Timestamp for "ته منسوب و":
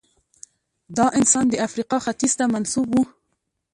2.39-2.97